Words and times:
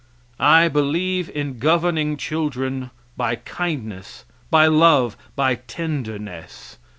I 0.39 0.67
believe 0.67 1.29
in 1.29 1.59
governing 1.59 2.17
children 2.17 2.89
by 3.15 3.35
kindness, 3.35 4.25
by 4.49 4.65
love, 4.65 5.15
by 5.35 5.53
tenderness. 5.53 6.79